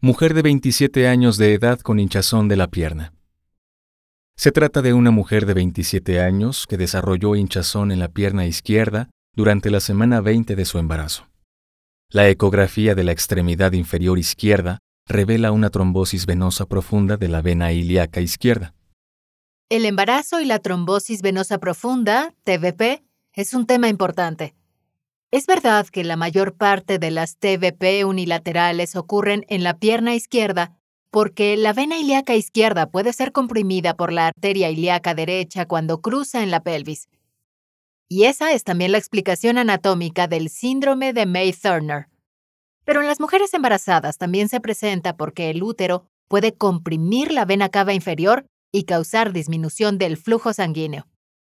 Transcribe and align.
Mujer 0.00 0.32
de 0.32 0.42
27 0.42 1.08
años 1.08 1.38
de 1.38 1.54
edad 1.54 1.80
con 1.80 1.98
hinchazón 1.98 2.46
de 2.46 2.54
la 2.54 2.68
pierna. 2.68 3.14
Se 4.36 4.52
trata 4.52 4.80
de 4.80 4.92
una 4.92 5.10
mujer 5.10 5.44
de 5.44 5.54
27 5.54 6.20
años 6.20 6.68
que 6.68 6.76
desarrolló 6.76 7.34
hinchazón 7.34 7.90
en 7.90 7.98
la 7.98 8.06
pierna 8.06 8.46
izquierda 8.46 9.10
durante 9.34 9.70
la 9.70 9.80
semana 9.80 10.20
20 10.20 10.54
de 10.54 10.64
su 10.66 10.78
embarazo. 10.78 11.26
La 12.12 12.28
ecografía 12.28 12.94
de 12.94 13.02
la 13.02 13.10
extremidad 13.10 13.72
inferior 13.72 14.20
izquierda 14.20 14.78
revela 15.08 15.50
una 15.50 15.68
trombosis 15.68 16.26
venosa 16.26 16.66
profunda 16.66 17.16
de 17.16 17.26
la 17.26 17.42
vena 17.42 17.72
ilíaca 17.72 18.20
izquierda. 18.20 18.76
El 19.68 19.84
embarazo 19.84 20.40
y 20.40 20.44
la 20.44 20.60
trombosis 20.60 21.22
venosa 21.22 21.58
profunda, 21.58 22.32
TVP, 22.44 23.02
es 23.32 23.52
un 23.52 23.66
tema 23.66 23.88
importante. 23.88 24.54
Es 25.30 25.46
verdad 25.46 25.86
que 25.86 26.04
la 26.04 26.16
mayor 26.16 26.56
parte 26.56 26.98
de 26.98 27.10
las 27.10 27.36
TVP 27.36 28.06
unilaterales 28.06 28.96
ocurren 28.96 29.44
en 29.48 29.62
la 29.62 29.78
pierna 29.78 30.14
izquierda 30.14 30.80
porque 31.10 31.56
la 31.58 31.74
vena 31.74 31.98
ilíaca 31.98 32.34
izquierda 32.34 32.90
puede 32.90 33.12
ser 33.12 33.32
comprimida 33.32 33.94
por 33.94 34.10
la 34.10 34.28
arteria 34.28 34.70
ilíaca 34.70 35.14
derecha 35.14 35.66
cuando 35.66 36.00
cruza 36.00 36.42
en 36.42 36.50
la 36.50 36.62
pelvis. 36.62 37.08
Y 38.08 38.24
esa 38.24 38.52
es 38.52 38.64
también 38.64 38.92
la 38.92 38.98
explicación 38.98 39.58
anatómica 39.58 40.28
del 40.28 40.48
síndrome 40.48 41.12
de 41.12 41.26
May-Thurner. 41.26 42.08
Pero 42.86 43.02
en 43.02 43.06
las 43.06 43.20
mujeres 43.20 43.52
embarazadas 43.52 44.16
también 44.16 44.48
se 44.48 44.60
presenta 44.60 45.18
porque 45.18 45.50
el 45.50 45.62
útero 45.62 46.06
puede 46.28 46.54
comprimir 46.54 47.32
la 47.32 47.44
vena 47.44 47.68
cava 47.68 47.92
inferior 47.92 48.46
y 48.72 48.84
causar 48.84 49.34
disminución 49.34 49.98
del 49.98 50.16
flujo 50.16 50.54
sanguíneo 50.54 51.06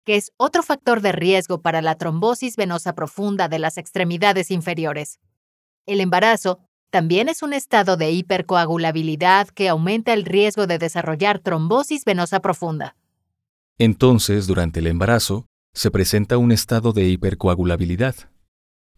que 0.09 0.15
es 0.15 0.33
otro 0.37 0.63
factor 0.63 1.01
de 1.01 1.11
riesgo 1.11 1.61
para 1.61 1.83
la 1.83 1.93
trombosis 1.93 2.55
venosa 2.55 2.95
profunda 2.95 3.47
de 3.47 3.59
las 3.59 3.77
extremidades 3.77 4.49
inferiores. 4.49 5.19
El 5.85 6.01
embarazo 6.01 6.57
también 6.89 7.29
es 7.29 7.43
un 7.43 7.53
estado 7.53 7.95
de 7.95 8.09
hipercoagulabilidad 8.09 9.49
que 9.49 9.69
aumenta 9.69 10.13
el 10.13 10.25
riesgo 10.25 10.65
de 10.65 10.79
desarrollar 10.79 11.37
trombosis 11.37 12.05
venosa 12.05 12.39
profunda. 12.39 12.95
Entonces, 13.77 14.47
durante 14.47 14.79
el 14.79 14.87
embarazo, 14.87 15.45
se 15.75 15.91
presenta 15.91 16.39
un 16.39 16.51
estado 16.51 16.91
de 16.91 17.07
hipercoagulabilidad. 17.07 18.15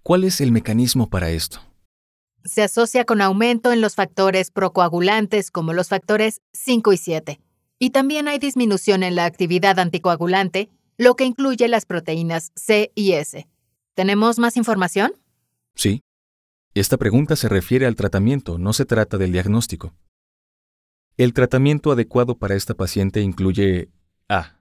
¿Cuál 0.03 0.23
es 0.23 0.39
el 0.39 0.53
mecanismo 0.53 1.09
para 1.09 1.29
esto? 1.31 1.59
Se 2.45 2.63
asocia 2.63 3.03
con 3.03 3.19
aumento 3.19 3.73
en 3.73 3.81
los 3.81 3.95
factores 3.95 4.49
procoagulantes 4.49 5.51
como 5.51 5.73
los 5.73 5.89
factores 5.89 6.39
5 6.53 6.93
y 6.93 6.97
7. 6.97 7.41
Y 7.79 7.89
también 7.89 8.29
hay 8.29 8.39
disminución 8.39 9.03
en 9.03 9.15
la 9.15 9.25
actividad 9.25 9.77
anticoagulante 9.77 10.69
lo 11.01 11.15
que 11.15 11.25
incluye 11.25 11.67
las 11.67 11.87
proteínas 11.87 12.51
C 12.55 12.91
y 12.93 13.13
S. 13.13 13.47
¿Tenemos 13.95 14.37
más 14.37 14.55
información? 14.55 15.13
Sí. 15.73 16.03
Esta 16.75 16.97
pregunta 16.97 17.35
se 17.35 17.49
refiere 17.49 17.87
al 17.87 17.95
tratamiento, 17.95 18.59
no 18.59 18.71
se 18.71 18.85
trata 18.85 19.17
del 19.17 19.31
diagnóstico. 19.31 19.95
El 21.17 21.33
tratamiento 21.33 21.91
adecuado 21.91 22.37
para 22.37 22.53
esta 22.53 22.75
paciente 22.75 23.21
incluye 23.21 23.89
A. 24.29 24.59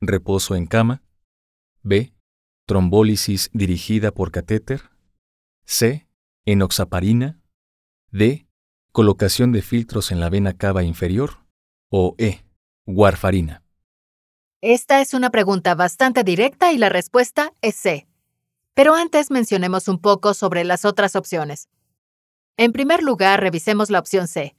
Reposo 0.00 0.56
en 0.56 0.64
cama. 0.64 1.02
B. 1.82 2.14
Trombólisis 2.66 3.50
dirigida 3.52 4.12
por 4.12 4.30
catéter. 4.30 4.92
C. 5.66 6.08
Enoxaparina. 6.46 7.38
D. 8.10 8.46
Colocación 8.92 9.52
de 9.52 9.60
filtros 9.60 10.10
en 10.10 10.20
la 10.20 10.30
vena 10.30 10.54
cava 10.54 10.84
inferior. 10.84 11.44
O 11.90 12.14
E. 12.16 12.46
Warfarina. 12.86 13.62
Esta 14.64 15.00
es 15.00 15.12
una 15.12 15.30
pregunta 15.30 15.74
bastante 15.74 16.22
directa 16.22 16.70
y 16.70 16.78
la 16.78 16.88
respuesta 16.88 17.52
es 17.62 17.74
C. 17.74 18.06
Pero 18.74 18.94
antes 18.94 19.28
mencionemos 19.32 19.88
un 19.88 19.98
poco 19.98 20.34
sobre 20.34 20.62
las 20.62 20.84
otras 20.84 21.16
opciones. 21.16 21.68
En 22.56 22.70
primer 22.70 23.02
lugar, 23.02 23.40
revisemos 23.40 23.90
la 23.90 23.98
opción 23.98 24.28
C. 24.28 24.54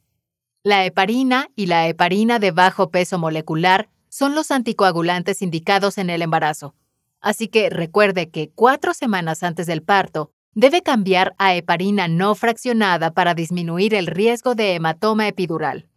La 0.62 0.84
heparina 0.84 1.48
y 1.56 1.68
la 1.68 1.88
heparina 1.88 2.40
de 2.40 2.52
bajo 2.52 2.92
peso 2.92 3.18
molecular 3.18 3.88
son 4.10 4.36
los 4.36 4.52
anticoagulantes 4.52 5.42
indicados 5.42 5.98
en 5.98 6.10
el 6.10 6.22
embarazo. 6.22 6.76
Así 7.22 7.48
que 7.48 7.70
recuerde 7.70 8.30
que 8.30 8.52
cuatro 8.54 8.94
semanas 8.94 9.42
antes 9.42 9.68
del 9.68 9.84
parto 9.84 10.34
debe 10.54 10.82
cambiar 10.82 11.34
a 11.38 11.56
heparina 11.56 12.10
no 12.10 12.36
fraccionada 12.36 13.14
para 13.14 13.36
disminuir 13.36 13.94
el 13.94 14.08
riesgo 14.08 14.54
de 14.54 14.74
hematoma 14.74 15.30
epidural. 15.30 15.88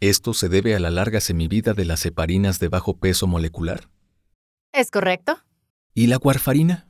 ¿Esto 0.00 0.32
se 0.32 0.48
debe 0.48 0.76
a 0.76 0.78
la 0.78 0.90
larga 0.90 1.20
semivida 1.20 1.74
de 1.74 1.84
las 1.84 2.06
heparinas 2.06 2.60
de 2.60 2.68
bajo 2.68 2.96
peso 2.98 3.26
molecular? 3.26 3.88
¿Es 4.72 4.92
correcto? 4.92 5.40
¿Y 5.92 6.06
la 6.06 6.18
warfarina? 6.18 6.86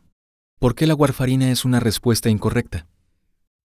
¿Por 0.58 0.74
qué 0.74 0.86
la 0.86 0.94
warfarina 0.94 1.50
es 1.50 1.64
una 1.64 1.80
respuesta 1.80 2.28
incorrecta? 2.28 2.86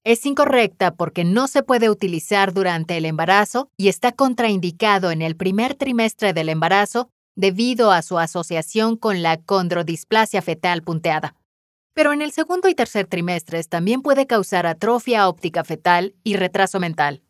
Es 0.05 0.25
incorrecta 0.25 0.95
porque 0.95 1.25
no 1.25 1.47
se 1.47 1.61
puede 1.61 1.89
utilizar 1.89 2.53
durante 2.53 2.95
el 2.95 3.03
embarazo 3.03 3.69
y 3.75 3.89
está 3.89 4.13
contraindicado 4.13 5.11
en 5.11 5.21
el 5.21 5.35
primer 5.35 5.75
trimestre 5.75 6.31
del 6.31 6.47
embarazo 6.47 7.09
debido 7.35 7.91
a 7.91 8.01
su 8.01 8.19
asociación 8.19 8.95
con 8.95 9.21
la 9.21 9.41
condrodisplasia 9.41 10.41
fetal 10.41 10.83
punteada. 10.83 11.35
Pero 11.93 12.13
en 12.13 12.21
el 12.21 12.31
segundo 12.31 12.69
y 12.69 12.75
tercer 12.75 13.07
trimestres 13.07 13.67
también 13.67 14.03
puede 14.03 14.25
causar 14.25 14.65
atrofia 14.67 15.27
óptica 15.27 15.65
fetal 15.65 16.15
y 16.23 16.37
retraso 16.37 16.79
mental. 16.79 17.23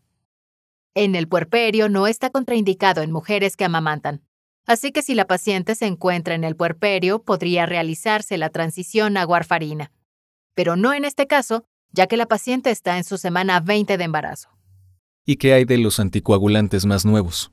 En 0.95 1.15
el 1.15 1.27
puerperio 1.27 1.89
no 1.89 2.05
está 2.05 2.29
contraindicado 2.29 3.01
en 3.01 3.11
mujeres 3.11 3.57
que 3.57 3.65
amamantan. 3.65 4.21
Así 4.65 4.91
que 4.91 5.01
si 5.01 5.15
la 5.15 5.25
paciente 5.25 5.73
se 5.75 5.87
encuentra 5.87 6.35
en 6.35 6.43
el 6.43 6.55
puerperio, 6.55 7.23
podría 7.23 7.65
realizarse 7.65 8.37
la 8.37 8.49
transición 8.49 9.17
a 9.17 9.25
warfarina. 9.25 9.91
Pero 10.53 10.75
no 10.75 10.93
en 10.93 11.03
este 11.03 11.25
caso, 11.25 11.65
ya 11.91 12.07
que 12.07 12.15
la 12.15 12.27
paciente 12.27 12.69
está 12.69 12.97
en 12.97 13.03
su 13.03 13.17
semana 13.17 13.59
20 13.59 13.97
de 13.97 14.03
embarazo. 14.03 14.49
¿Y 15.25 15.37
qué 15.37 15.53
hay 15.53 15.65
de 15.65 15.79
los 15.79 15.99
anticoagulantes 15.99 16.85
más 16.85 17.05
nuevos? 17.05 17.51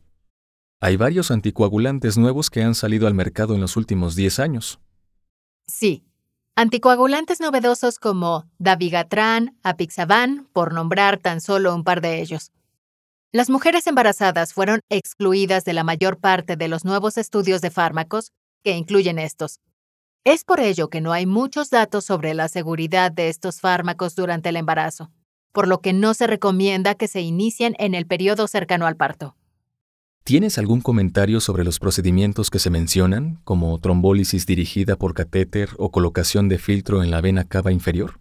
Hay 0.80 0.96
varios 0.96 1.30
anticoagulantes 1.30 2.18
nuevos 2.18 2.50
que 2.50 2.62
han 2.62 2.74
salido 2.74 3.06
al 3.06 3.14
mercado 3.14 3.54
en 3.54 3.60
los 3.60 3.76
últimos 3.76 4.16
10 4.16 4.38
años. 4.38 4.80
Sí. 5.66 6.04
Anticoagulantes 6.56 7.40
novedosos 7.40 7.98
como 7.98 8.50
Dabigatran, 8.58 9.58
Apixaban, 9.62 10.48
por 10.52 10.74
nombrar 10.74 11.18
tan 11.18 11.40
solo 11.40 11.74
un 11.74 11.84
par 11.84 12.00
de 12.00 12.20
ellos. 12.20 12.52
Las 13.32 13.48
mujeres 13.48 13.86
embarazadas 13.86 14.52
fueron 14.52 14.80
excluidas 14.88 15.64
de 15.64 15.72
la 15.72 15.84
mayor 15.84 16.18
parte 16.18 16.56
de 16.56 16.66
los 16.66 16.84
nuevos 16.84 17.16
estudios 17.16 17.60
de 17.60 17.70
fármacos, 17.70 18.32
que 18.64 18.72
incluyen 18.76 19.20
estos. 19.20 19.60
Es 20.24 20.42
por 20.42 20.58
ello 20.58 20.90
que 20.90 21.00
no 21.00 21.12
hay 21.12 21.26
muchos 21.26 21.70
datos 21.70 22.04
sobre 22.04 22.34
la 22.34 22.48
seguridad 22.48 23.12
de 23.12 23.28
estos 23.28 23.60
fármacos 23.60 24.16
durante 24.16 24.48
el 24.48 24.56
embarazo, 24.56 25.12
por 25.52 25.68
lo 25.68 25.80
que 25.80 25.92
no 25.92 26.12
se 26.12 26.26
recomienda 26.26 26.96
que 26.96 27.06
se 27.06 27.20
inicien 27.20 27.76
en 27.78 27.94
el 27.94 28.04
periodo 28.04 28.48
cercano 28.48 28.84
al 28.86 28.96
parto. 28.96 29.36
¿Tienes 30.24 30.58
algún 30.58 30.80
comentario 30.80 31.40
sobre 31.40 31.62
los 31.62 31.78
procedimientos 31.78 32.50
que 32.50 32.58
se 32.58 32.68
mencionan, 32.68 33.40
como 33.44 33.78
trombólisis 33.78 34.44
dirigida 34.44 34.96
por 34.96 35.14
catéter 35.14 35.70
o 35.78 35.92
colocación 35.92 36.48
de 36.48 36.58
filtro 36.58 37.04
en 37.04 37.12
la 37.12 37.20
vena 37.20 37.44
cava 37.44 37.70
inferior? 37.70 38.18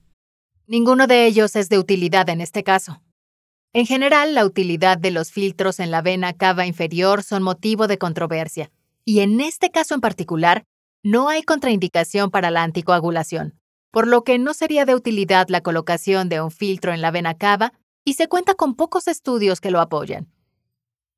Ninguno 0.68 1.08
de 1.08 1.25
ellos 1.25 1.56
es 1.56 1.68
de 1.68 1.80
utilidad 1.80 2.30
en 2.30 2.42
este 2.42 2.64
caso. 2.64 3.02
En 3.72 3.85
general, 3.85 4.34
la 4.34 4.46
utilidad 4.46 4.98
de 4.98 5.12
los 5.12 5.31
filtros 5.31 5.80
en 5.80 5.92
la 5.92 6.01
vena 6.01 6.33
cava 6.33 6.66
inferior 6.66 7.21
son 7.21 7.44
motivo 7.44 7.88
de 7.88 8.00
controversia, 8.00 8.71
y 9.06 9.19
en 9.19 9.39
este 9.42 9.69
caso 9.69 9.94
en 9.94 10.01
particular, 10.01 10.63
no 11.04 11.30
hay 11.30 11.44
contraindicación 11.44 12.31
para 12.31 12.50
la 12.50 12.63
anticoagulación, 12.63 13.60
por 13.92 14.07
lo 14.07 14.24
que 14.24 14.39
no 14.39 14.56
sería 14.56 14.86
de 14.86 14.95
utilidad 14.95 15.50
la 15.50 15.62
colocación 15.62 16.30
de 16.30 16.42
un 16.42 16.50
filtro 16.50 16.94
en 16.94 17.01
la 17.01 17.12
vena 17.12 17.36
cava 17.36 17.74
y 18.04 18.13
se 18.13 18.27
cuenta 18.27 18.56
con 18.56 18.75
pocos 18.75 19.07
estudios 19.07 19.62
que 19.62 19.72
lo 19.72 19.80
apoyan. 19.80 20.31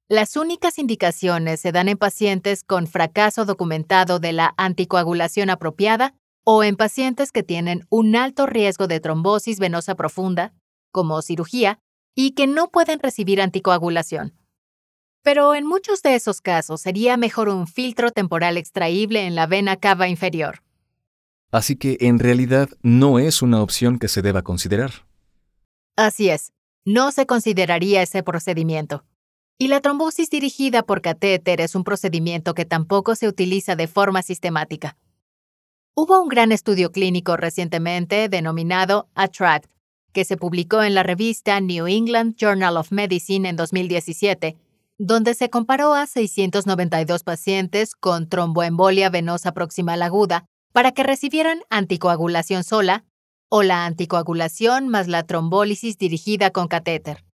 Las 0.10 0.36
únicas 0.36 0.78
indicaciones 0.78 1.62
se 1.62 1.72
dan 1.72 1.88
en 1.88 1.98
pacientes 1.98 2.66
con 2.66 2.86
fracaso 2.86 3.46
documentado 3.46 4.20
de 4.20 4.34
la 4.34 4.54
anticoagulación 4.58 5.50
apropiada 5.50 6.16
o 6.44 6.66
en 6.66 6.76
pacientes 6.76 7.32
que 7.32 7.44
tienen 7.44 7.86
un 7.90 8.18
alto 8.18 8.46
riesgo 8.46 8.88
de 8.88 9.00
trombosis 9.00 9.58
venosa 9.58 9.96
profunda, 9.96 10.54
como 10.92 11.22
cirugía, 11.22 11.80
y 12.16 12.32
que 12.32 12.48
no 12.48 12.70
pueden 12.70 13.00
recibir 13.00 13.42
anticoagulación. 13.42 14.34
Pero 15.24 15.54
en 15.54 15.68
muchos 15.68 16.02
de 16.02 16.16
esos 16.16 16.42
casos 16.42 16.82
sería 16.82 17.16
mejor 17.16 17.50
un 17.50 17.68
filtro 17.68 18.12
temporal 18.12 18.58
extraíble 18.58 19.26
en 19.26 19.36
la 19.36 19.46
vena 19.46 19.78
cava 19.78 20.08
inferior. 20.08 20.64
Así 21.52 21.76
que 21.76 21.98
en 22.02 22.18
realidad 22.18 22.70
no 22.82 23.20
es 23.20 23.42
una 23.42 23.62
opción 23.62 24.00
que 24.00 24.08
se 24.08 24.22
deba 24.22 24.42
considerar. 24.42 25.06
Así 25.96 26.30
es. 26.30 26.54
no 26.84 27.12
se 27.12 27.28
consideraría 27.28 28.02
ese 28.02 28.24
procedimiento. 28.24 29.04
Y 29.60 29.68
la 29.68 29.82
trombosis 29.82 30.32
dirigida 30.32 30.82
por 30.82 31.04
catéter 31.04 31.62
es 31.62 31.76
un 31.76 31.84
procedimiento 31.84 32.56
que 32.56 32.66
tampoco 32.66 33.14
se 33.16 33.28
utiliza 33.28 33.76
de 33.76 33.88
forma 33.88 34.24
sistemática. 34.24 34.98
Hubo 35.94 36.20
un 36.20 36.30
gran 36.30 36.52
estudio 36.52 36.92
clínico 36.92 37.38
recientemente 37.38 38.28
denominado 38.30 39.10
ATTRACT, 39.14 39.70
que 40.12 40.26
se 40.26 40.38
publicó 40.38 40.84
en 40.84 40.94
la 40.94 41.04
revista 41.04 41.60
New 41.60 41.88
England 41.88 42.36
Journal 42.36 42.78
of 42.78 42.92
Medicine 42.92 43.48
en 43.48 43.56
2017, 43.56 44.58
donde 44.98 45.34
se 45.34 45.50
comparó 45.50 45.94
a 45.94 46.06
692 46.06 47.24
pacientes 47.24 47.96
con 47.96 48.30
tromboembolia 48.30 49.10
venosa 49.10 49.52
proximal 49.52 50.02
aguda 50.04 50.46
para 50.74 50.92
que 50.92 51.04
recibieran 51.04 51.62
anticoagulación 51.70 52.64
sola 52.64 53.04
o 53.50 53.64
la 53.64 53.86
anticoagulación 53.86 54.88
más 54.88 55.08
la 55.08 55.24
trombólisis 55.24 55.98
dirigida 55.98 56.52
con 56.52 56.68
catéter, 56.68 57.26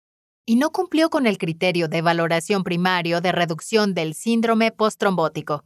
y 0.45 0.55
no 0.55 0.71
cumplió 0.71 1.09
con 1.09 1.27
el 1.27 1.37
criterio 1.37 1.87
de 1.87 2.01
valoración 2.01 2.63
primario 2.63 3.21
de 3.21 3.31
reducción 3.31 3.93
del 3.93 4.13
síndrome 4.15 4.71
posttrombótico. 4.71 5.63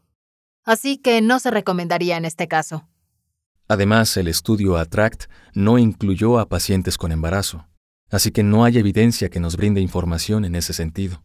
Así 0.66 0.98
que 0.98 1.22
no 1.22 1.40
se 1.40 1.52
recomendaría 1.52 2.18
en 2.18 2.25
este 2.25 2.48
caso. 2.48 2.88
Además, 3.71 4.18
el 4.18 4.27
estudio 4.27 4.75
ATTRACT 4.75 5.31
no 5.53 5.77
incluyó 5.77 6.39
a 6.39 6.50
pacientes 6.50 6.97
con 6.97 7.13
embarazo, 7.13 7.69
así 8.09 8.31
que 8.31 8.44
no 8.44 8.65
hay 8.65 8.77
evidencia 8.77 9.29
que 9.29 9.39
nos 9.39 9.56
brinde 9.56 9.79
información 9.79 10.44
en 10.44 10.56
ese 10.56 10.73
sentido. 10.73 11.23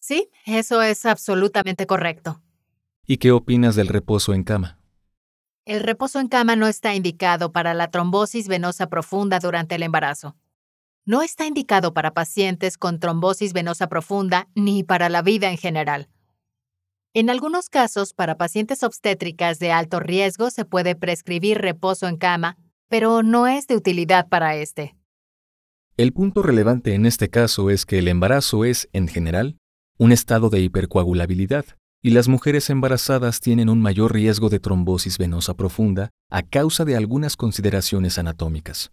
Sí, 0.00 0.32
eso 0.46 0.82
es 0.82 1.06
absolutamente 1.06 1.86
correcto. 1.86 2.42
¿Y 3.06 3.18
qué 3.18 3.30
opinas 3.30 3.76
del 3.76 3.86
reposo 3.86 4.34
en 4.34 4.42
cama? 4.42 4.80
El 5.64 5.84
reposo 5.84 6.18
en 6.18 6.26
cama 6.26 6.56
no 6.56 6.66
está 6.66 6.92
indicado 6.96 7.52
para 7.52 7.72
la 7.72 7.88
trombosis 7.88 8.48
venosa 8.48 8.88
profunda 8.88 9.38
durante 9.38 9.76
el 9.76 9.84
embarazo. 9.84 10.34
No 11.04 11.22
está 11.22 11.46
indicado 11.46 11.94
para 11.94 12.14
pacientes 12.14 12.76
con 12.76 12.98
trombosis 12.98 13.52
venosa 13.52 13.88
profunda 13.88 14.48
ni 14.56 14.82
para 14.82 15.08
la 15.08 15.22
vida 15.22 15.52
en 15.52 15.58
general. 15.58 16.08
En 17.16 17.30
algunos 17.30 17.68
casos, 17.68 18.12
para 18.12 18.36
pacientes 18.36 18.82
obstétricas 18.82 19.60
de 19.60 19.70
alto 19.70 20.00
riesgo 20.00 20.50
se 20.50 20.64
puede 20.64 20.96
prescribir 20.96 21.58
reposo 21.58 22.08
en 22.08 22.16
cama, 22.16 22.56
pero 22.88 23.22
no 23.22 23.46
es 23.46 23.68
de 23.68 23.76
utilidad 23.76 24.28
para 24.28 24.56
este. 24.56 24.96
El 25.96 26.12
punto 26.12 26.42
relevante 26.42 26.92
en 26.92 27.06
este 27.06 27.30
caso 27.30 27.70
es 27.70 27.86
que 27.86 28.00
el 28.00 28.08
embarazo 28.08 28.64
es, 28.64 28.88
en 28.92 29.06
general, 29.06 29.56
un 29.96 30.10
estado 30.10 30.50
de 30.50 30.58
hipercoagulabilidad, 30.58 31.64
y 32.02 32.10
las 32.10 32.26
mujeres 32.26 32.68
embarazadas 32.68 33.38
tienen 33.38 33.68
un 33.68 33.80
mayor 33.80 34.12
riesgo 34.12 34.48
de 34.48 34.58
trombosis 34.58 35.16
venosa 35.16 35.54
profunda 35.54 36.10
a 36.30 36.42
causa 36.42 36.84
de 36.84 36.96
algunas 36.96 37.36
consideraciones 37.36 38.18
anatómicas. 38.18 38.90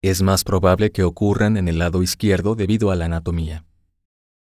Es 0.00 0.22
más 0.22 0.42
probable 0.42 0.90
que 0.90 1.02
ocurran 1.02 1.58
en 1.58 1.68
el 1.68 1.78
lado 1.78 2.02
izquierdo 2.02 2.54
debido 2.54 2.90
a 2.90 2.96
la 2.96 3.04
anatomía. 3.04 3.66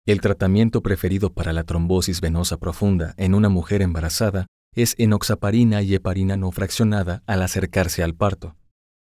El 0.07 0.21
tratamiento 0.21 0.83
preferido 0.83 1.33
para 1.33 1.53
la 1.53 1.65
trombosis 1.65 2.21
venosa 2.21 2.59
profunda 2.59 3.15
en 3.17 3.35
una 3.35 3.49
mujer 3.49 3.83
embarazada 3.83 4.47
es 4.73 4.95
enoxaparina 4.99 5.83
y 5.83 5.97
heparina 5.97 6.37
no 6.37 6.53
fraccionada 6.53 7.25
al 7.27 7.43
acercarse 7.43 8.05
al 8.05 8.15
parto. 8.15 8.55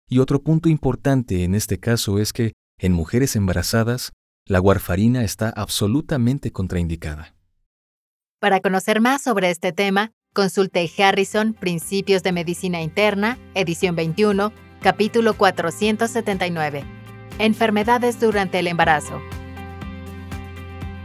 Y 0.08 0.18
otro 0.18 0.42
punto 0.42 0.68
importante 0.68 1.44
en 1.44 1.54
este 1.54 1.78
caso 1.78 2.18
es 2.18 2.32
que, 2.32 2.54
en 2.76 2.92
mujeres 2.92 3.36
embarazadas, 3.36 4.10
la 4.46 4.60
warfarina 4.60 5.22
está 5.22 5.50
absolutamente 5.50 6.50
contraindicada. 6.50 7.36
Para 8.40 8.58
conocer 8.58 9.00
más 9.00 9.22
sobre 9.22 9.50
este 9.50 9.72
tema, 9.72 10.10
consulte 10.34 10.90
Harrison 10.98 11.54
Principios 11.54 12.24
de 12.24 12.32
Medicina 12.32 12.82
Interna, 12.82 13.38
edición 13.54 13.94
21, 13.94 14.52
capítulo 14.82 15.34
479. 15.34 16.82
Enfermedades 17.38 18.18
durante 18.18 18.58
el 18.58 18.66
embarazo. 18.66 19.20